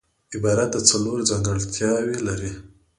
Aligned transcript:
عبارت 0.35 0.71
څلور 0.89 1.17
ځانګړتیاوي 1.29 2.17
لري. 2.27 2.51